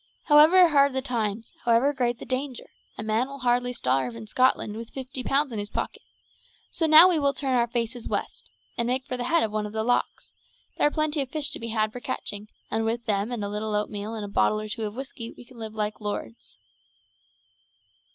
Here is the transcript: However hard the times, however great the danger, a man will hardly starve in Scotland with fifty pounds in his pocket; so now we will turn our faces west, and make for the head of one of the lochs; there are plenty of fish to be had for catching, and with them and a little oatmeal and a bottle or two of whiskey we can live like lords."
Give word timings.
However 0.23 0.69
hard 0.69 0.93
the 0.93 1.01
times, 1.03 1.53
however 1.63 1.93
great 1.93 2.17
the 2.17 2.25
danger, 2.25 2.71
a 2.97 3.03
man 3.03 3.27
will 3.27 3.37
hardly 3.37 3.71
starve 3.71 4.15
in 4.15 4.25
Scotland 4.25 4.75
with 4.75 4.89
fifty 4.89 5.21
pounds 5.23 5.51
in 5.51 5.59
his 5.59 5.69
pocket; 5.69 6.01
so 6.71 6.87
now 6.87 7.07
we 7.07 7.19
will 7.19 7.35
turn 7.35 7.55
our 7.55 7.67
faces 7.67 8.07
west, 8.07 8.49
and 8.79 8.87
make 8.87 9.05
for 9.05 9.15
the 9.15 9.25
head 9.25 9.43
of 9.43 9.51
one 9.51 9.67
of 9.67 9.73
the 9.73 9.83
lochs; 9.83 10.33
there 10.75 10.87
are 10.87 10.89
plenty 10.89 11.21
of 11.21 11.29
fish 11.29 11.51
to 11.51 11.59
be 11.59 11.67
had 11.67 11.93
for 11.93 11.99
catching, 11.99 12.47
and 12.71 12.83
with 12.83 13.05
them 13.05 13.31
and 13.31 13.43
a 13.45 13.47
little 13.47 13.75
oatmeal 13.75 14.15
and 14.15 14.25
a 14.25 14.27
bottle 14.27 14.59
or 14.59 14.67
two 14.67 14.85
of 14.85 14.95
whiskey 14.95 15.35
we 15.37 15.45
can 15.45 15.59
live 15.59 15.75
like 15.75 16.01
lords." 16.01 16.57